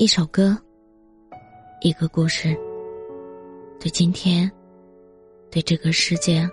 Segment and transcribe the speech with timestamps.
[0.00, 0.56] 一首歌，
[1.80, 2.56] 一个故事，
[3.80, 4.48] 对今天，
[5.50, 6.48] 对这个世界，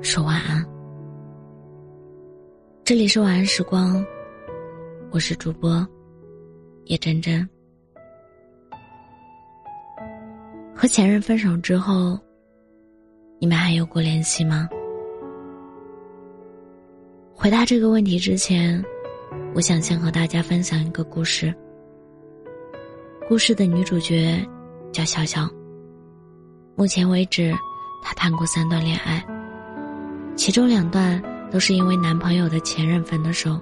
[0.00, 0.64] 说晚安。
[2.84, 4.00] 这里是晚安时光，
[5.10, 5.84] 我是主播
[6.84, 7.44] 叶真真。
[10.72, 12.16] 和前任分手之后，
[13.40, 14.68] 你们还有过联系吗？
[17.34, 18.80] 回答这个问题之前，
[19.52, 21.52] 我想先和大家分享一个故事。
[23.28, 24.40] 故事的女主角
[24.92, 25.48] 叫小小。
[26.76, 27.52] 目前为止，
[28.00, 29.20] 她谈过三段恋爱，
[30.36, 33.60] 其中两段都是因为男朋友的前任分的手。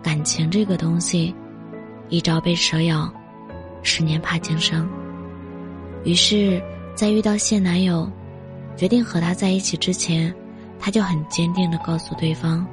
[0.00, 1.34] 感情这个东西，
[2.10, 3.12] 一朝被蛇咬，
[3.82, 4.88] 十年怕井绳。
[6.04, 6.62] 于是，
[6.94, 8.08] 在遇到现男友，
[8.76, 10.32] 决定和他在一起之前，
[10.78, 12.64] 她就很坚定的告诉对方：“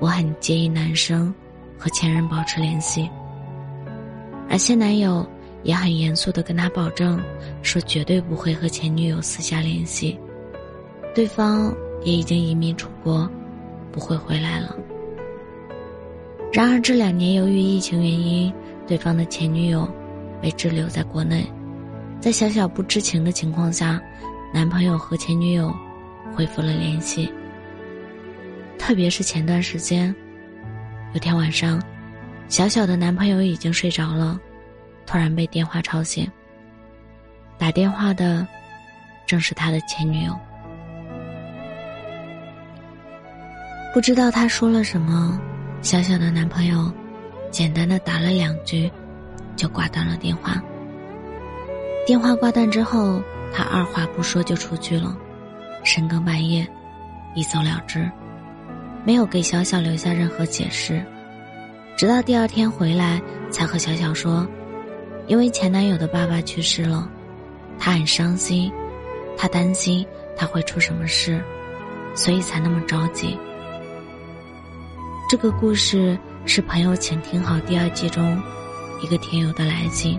[0.00, 1.34] 我很介意男生
[1.78, 3.08] 和前任保持联系。”
[4.50, 5.24] 而现男友
[5.62, 7.22] 也很严肃的跟他保证，
[7.62, 10.18] 说绝对不会和前女友私下联系。
[11.14, 13.30] 对方也已经移民出国，
[13.92, 14.76] 不会回来了。
[16.52, 18.52] 然而这两年由于疫情原因，
[18.88, 19.88] 对方的前女友
[20.42, 21.46] 被滞留在国内，
[22.20, 24.02] 在小小不知情的情况下，
[24.52, 25.72] 男朋友和前女友
[26.34, 27.32] 恢复了联系。
[28.76, 30.12] 特别是前段时间，
[31.14, 31.80] 有天晚上。
[32.48, 34.36] 小小的男朋友已经睡着了，
[35.10, 36.30] 突然被电话吵醒。
[37.58, 38.46] 打电话的
[39.26, 40.38] 正是他的前女友。
[43.92, 45.36] 不知道他说了什么，
[45.82, 46.90] 小小的男朋友
[47.50, 48.88] 简单的打了两句，
[49.56, 50.62] 就挂断了电话。
[52.06, 53.20] 电话挂断之后，
[53.52, 55.16] 他二话不说就出去了，
[55.82, 56.64] 深更半夜，
[57.34, 58.08] 一走了之，
[59.04, 61.04] 没有给小小留下任何解释。
[61.96, 64.46] 直到第二天回来，才和小小说，
[65.30, 67.08] 因为前男友的爸爸去世了，
[67.78, 68.68] 他很伤心，
[69.38, 70.04] 他担心
[70.36, 71.40] 他会出什么事，
[72.16, 73.38] 所以才那么着急。
[75.28, 78.42] 这个故事是朋友，请听好第二季中
[79.00, 80.18] 一个听友的来信。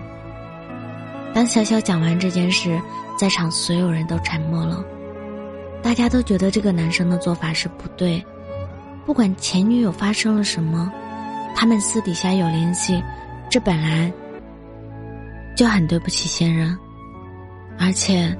[1.34, 2.80] 当小小讲完这件事，
[3.18, 4.82] 在场所有人都沉默了，
[5.82, 8.24] 大家都觉得这个男生的做法是不对，
[9.04, 10.90] 不管前女友发生了什么。
[11.54, 13.04] 他们私底下有联系，
[13.50, 14.10] 这本来
[15.54, 16.76] 就很对不起现任，
[17.78, 18.36] 而且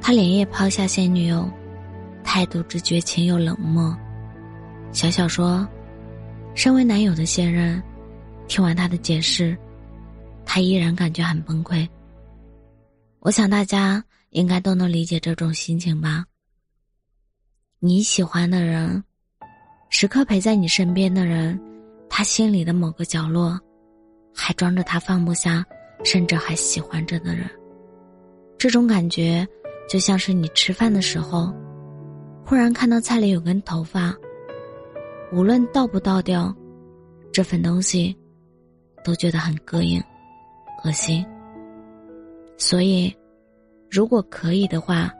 [0.00, 1.50] 他连夜抛下现女友，
[2.22, 3.96] 态度之绝情又冷漠。
[4.92, 5.66] 小小说，
[6.54, 7.82] 身为男友的现任，
[8.46, 9.56] 听完他的解释，
[10.44, 11.88] 他依然感觉很崩溃。
[13.20, 16.24] 我想大家应该都能理解这种心情吧。
[17.80, 19.02] 你喜欢的人，
[19.88, 21.58] 时刻陪在你身边的人。
[22.10, 23.60] 他心里的某个角落，
[24.34, 25.64] 还装着他放不下，
[26.04, 27.48] 甚至还喜欢着的人。
[28.56, 29.46] 这种感觉，
[29.88, 31.52] 就像是你吃饭的时候，
[32.44, 34.14] 忽然看到菜里有根头发，
[35.32, 36.54] 无论倒不倒掉，
[37.32, 38.16] 这份东西，
[39.04, 40.02] 都觉得很膈应、
[40.84, 41.24] 恶心。
[42.56, 43.14] 所以，
[43.90, 45.12] 如果可以的话，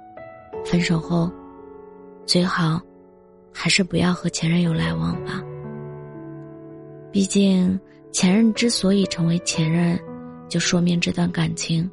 [0.65, 1.31] 分手后，
[2.27, 2.81] 最好，
[3.53, 5.41] 还是不要和前任有来往吧。
[7.13, 7.79] 毕竟，
[8.11, 9.99] 前任之所以成为前任，
[10.49, 11.89] 就说明这段感情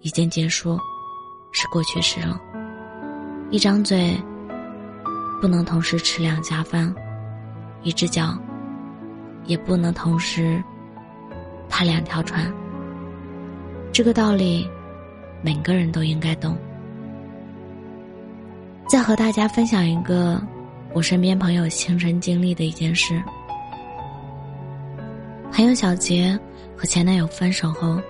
[0.00, 0.78] 已经结束，
[1.52, 2.40] 是过去式了。
[3.50, 4.16] 一张嘴
[5.40, 6.92] 不能同时吃两家饭，
[7.82, 8.36] 一只脚
[9.44, 10.62] 也不能同时
[11.68, 12.50] 踏两条船。
[13.92, 14.66] 这个道理，
[15.42, 16.56] 每个人都应该懂。
[18.88, 20.40] 再和大家分享一个
[20.94, 23.22] 我身边朋友亲身经历的一件事。
[25.50, 26.38] 朋友小杰
[26.76, 28.00] 和前男友分手后，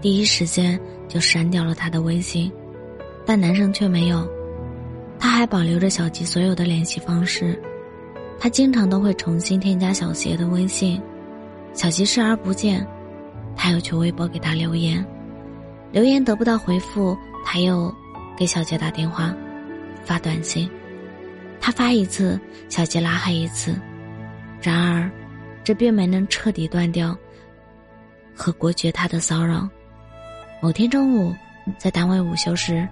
[0.00, 2.50] 第一时间就删掉了他的微信，
[3.24, 4.28] 但男生却没有，
[5.18, 7.60] 他还保留着小吉所有的联系方式，
[8.38, 11.00] 他经常都会重新添加小杰的微信，
[11.72, 12.86] 小吉视而不见，
[13.56, 15.04] 他又去微博给他留言，
[15.92, 17.92] 留言得不到回复，他又
[18.36, 19.34] 给小杰打电话，
[20.04, 20.70] 发短信，
[21.60, 23.74] 他发一次，小杰拉黑一次，
[24.62, 25.10] 然而。
[25.64, 27.18] 这并没能彻底断掉
[28.36, 29.68] 和国绝他的骚扰。
[30.60, 31.34] 某天中午，
[31.78, 32.86] 在单位午休时，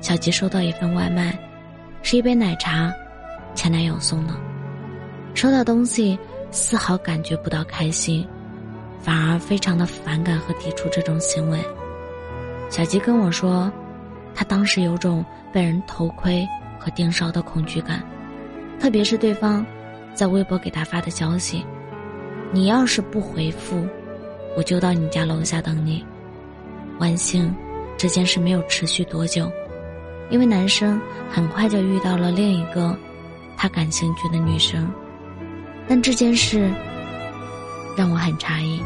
[0.00, 1.36] 小吉收到一份外卖，
[2.02, 2.92] 是一杯奶茶，
[3.54, 4.34] 前男友送的。
[5.34, 6.18] 收到东西，
[6.50, 8.26] 丝毫感觉不到开心，
[9.00, 11.58] 反而非常的反感和抵触这种行为。
[12.70, 13.70] 小吉跟我说，
[14.34, 16.46] 他当时有种被人偷窥
[16.78, 18.02] 和盯梢的恐惧感，
[18.80, 19.64] 特别是对方
[20.14, 21.64] 在微博给他发的消息。
[22.52, 23.86] 你要是不回复，
[24.56, 26.04] 我就到你家楼下等你。
[26.98, 27.54] 万幸，
[27.98, 29.52] 这件事没有持续多久，
[30.30, 30.98] 因为男生
[31.30, 32.98] 很快就遇到了另一个
[33.56, 34.90] 他感兴趣的女生。
[35.86, 36.70] 但这件事
[37.96, 38.80] 让我很诧异：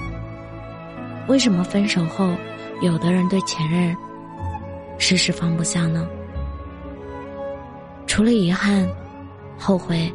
[1.29, 2.35] 为什么分手后，
[2.83, 3.97] 有的人对前任
[4.99, 6.07] 事事放不下呢？
[8.09, 8.87] 除了遗憾、
[9.57, 10.13] 后悔，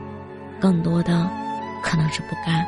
[0.60, 1.28] 更多的
[1.82, 2.64] 可能是不甘。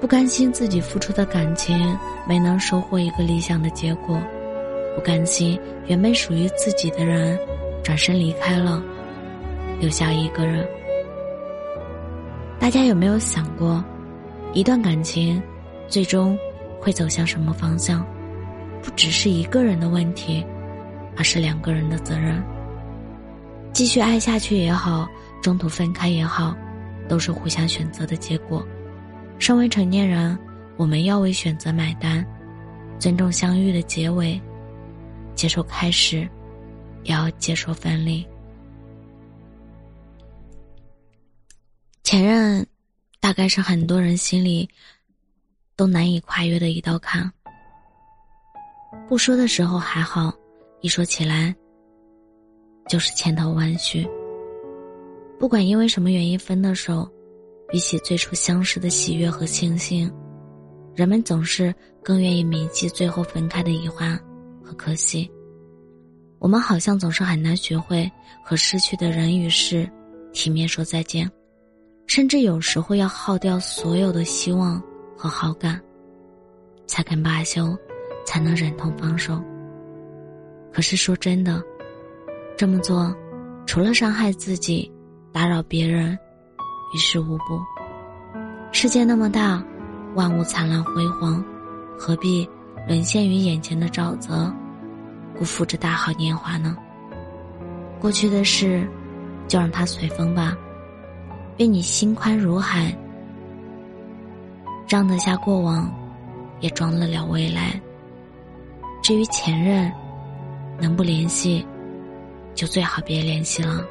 [0.00, 4.18] 不甘心自己付出的感情没能收获一个理想的结果，
[4.96, 7.38] 不甘心原本属于自己的人
[7.84, 8.82] 转身离开了，
[9.78, 10.66] 留下一个人。
[12.58, 13.84] 大家有没有想过，
[14.54, 15.40] 一段感情
[15.86, 16.36] 最终
[16.80, 18.04] 会走向什么方向？
[18.82, 20.42] 不只是一个人的问题，
[21.14, 22.42] 而是两个人的责任。
[23.74, 25.06] 继续爱下去也好，
[25.42, 26.56] 中途分开也好，
[27.06, 28.66] 都是互相选择的结果。
[29.40, 30.38] 身为成年人，
[30.76, 32.24] 我们要为选择买单，
[32.98, 34.38] 尊重相遇的结尾，
[35.34, 36.28] 接受开始，
[37.04, 38.24] 也要接受分离。
[42.04, 42.64] 前任，
[43.18, 44.68] 大概是很多人心里
[45.74, 47.28] 都难以跨越的一道坎。
[49.08, 50.30] 不说的时候还好，
[50.82, 51.52] 一说起来，
[52.88, 54.06] 就是千头万绪。
[55.38, 57.10] 不管因为什么原因分的手。
[57.70, 60.12] 比起最初相识的喜悦和庆幸，
[60.94, 61.72] 人们总是
[62.02, 64.18] 更愿意铭记最后分开的遗憾
[64.62, 65.30] 和可惜。
[66.38, 68.10] 我们好像总是很难学会
[68.42, 69.88] 和失去的人与事
[70.32, 71.30] 体面说再见，
[72.06, 74.82] 甚至有时候要耗掉所有的希望
[75.16, 75.80] 和好感，
[76.86, 77.76] 才肯罢休，
[78.26, 79.40] 才能忍痛放手。
[80.72, 81.62] 可是说真的，
[82.56, 83.14] 这么做，
[83.66, 84.90] 除了伤害自己，
[85.32, 86.18] 打扰别人。
[86.92, 87.60] 于事无补。
[88.72, 89.62] 世界那么大，
[90.14, 91.44] 万物灿烂辉煌，
[91.98, 92.48] 何必
[92.88, 94.52] 沦陷于眼前的沼泽，
[95.36, 96.76] 辜负这大好年华呢？
[98.00, 98.88] 过去的事，
[99.46, 100.56] 就让它随风吧。
[101.58, 102.96] 愿你心宽如海，
[104.86, 105.92] 装得下过往，
[106.60, 107.80] 也装得了未来。
[109.02, 109.92] 至于前任，
[110.80, 111.66] 能不联系，
[112.54, 113.84] 就最好别联系了。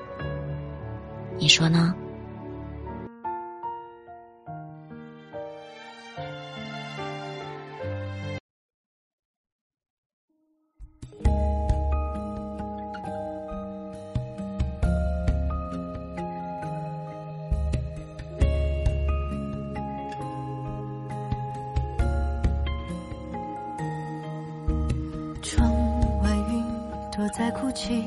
[1.37, 1.93] 你说呢？
[27.29, 28.03] 在哭泣，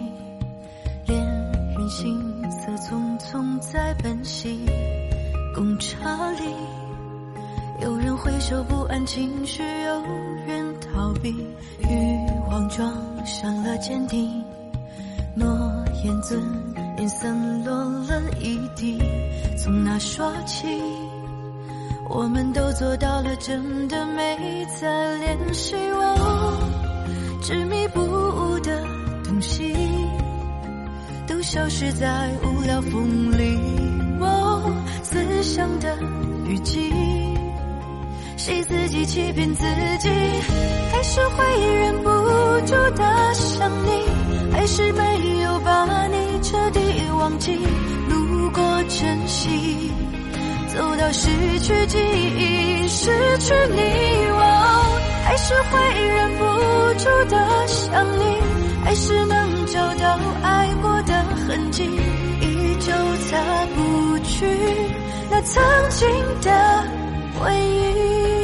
[1.07, 1.19] 连
[1.79, 4.67] 云行色匆匆在奔袭。
[5.55, 5.97] 公车
[6.33, 6.55] 里，
[7.83, 10.03] 有人挥手不安情绪，有
[10.47, 11.35] 人逃避。
[11.81, 12.19] 欲
[12.51, 12.93] 望撞
[13.27, 14.43] 上了坚定，
[15.35, 15.47] 诺
[16.05, 16.43] 言尊
[16.99, 18.99] 严散落了一地。
[19.57, 20.67] 从那说起，
[22.09, 25.75] 我们都做到了，真的没再联系。
[25.77, 26.59] 我
[27.43, 28.92] 执迷不悟的。
[29.33, 29.75] 东西
[31.27, 33.59] 都消失在无聊风里，
[34.21, 34.71] 我
[35.03, 35.97] 思想的
[36.45, 36.93] 雨季，
[38.37, 39.65] 谁自己欺骗自
[40.01, 40.11] 己？
[40.93, 41.45] 还是会
[41.81, 42.11] 忍不
[42.67, 44.53] 住的想你？
[44.53, 46.81] 还是没有把你彻底
[47.19, 47.57] 忘记？
[48.11, 49.91] 路过珍惜，
[50.77, 53.09] 走到失去记忆，失
[53.39, 53.81] 去你，
[54.29, 56.45] 我还是会忍不
[56.99, 58.62] 住的想你。
[58.85, 61.15] 还是能找到爱过的
[61.47, 62.93] 痕迹，依旧
[63.29, 64.47] 擦不去
[65.31, 66.09] 那曾经
[66.43, 66.85] 的
[67.39, 68.42] 回忆。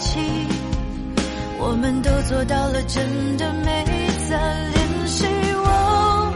[0.00, 0.18] 起，
[1.58, 3.84] 我们都做到了，真的没
[4.28, 4.36] 再
[4.70, 5.24] 联系。
[5.56, 6.32] 我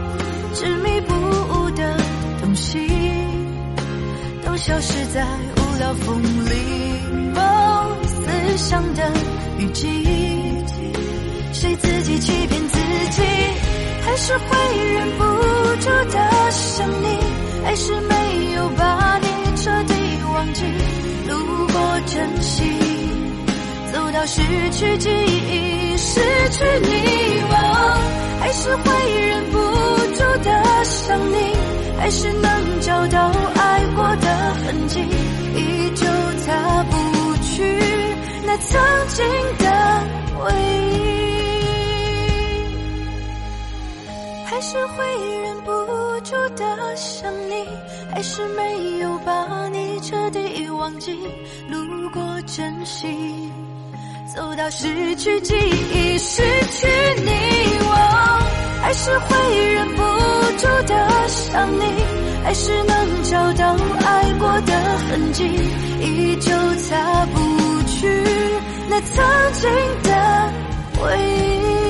[0.53, 1.97] 执迷不悟的
[2.41, 2.79] 东西，
[4.45, 5.25] 都消失在
[5.57, 6.53] 无聊风里。
[7.35, 9.11] 哦，思想的
[9.57, 9.87] 雨季，
[11.51, 12.77] 谁自己欺骗自
[13.11, 13.21] 己？
[14.05, 14.47] 还是会
[14.93, 15.23] 忍不
[15.79, 17.17] 住的想你，
[17.63, 19.27] 还是没有把你。
[19.55, 19.93] 彻底
[20.33, 20.65] 忘记，
[21.29, 22.63] 路过珍惜，
[24.13, 27.55] 到失去记忆，失去你，我
[28.39, 28.85] 还是会
[29.27, 29.57] 忍不
[30.13, 31.35] 住的想你。
[31.97, 34.27] 还是能找到爱过的
[34.65, 34.99] 痕迹，
[35.55, 36.05] 依旧
[36.45, 37.63] 擦不去
[38.45, 39.25] 那曾经
[39.57, 39.65] 的
[40.37, 40.53] 回
[40.91, 40.93] 忆。
[44.45, 45.03] 还是会
[45.43, 45.71] 忍不
[46.23, 47.65] 住的想你，
[48.13, 51.17] 还是没有把你彻底忘记。
[51.69, 53.07] 路过，珍惜。
[54.27, 56.87] 走到失去记忆，失去
[57.23, 57.29] 你，
[57.81, 57.93] 我
[58.81, 60.01] 还是会忍不
[60.57, 61.83] 住的想你，
[62.43, 63.75] 还是能找到
[64.05, 64.73] 爱过的
[65.09, 65.43] 痕迹，
[65.99, 68.07] 依旧擦不去
[68.89, 69.69] 那曾经
[70.03, 70.51] 的
[70.97, 71.82] 回忆。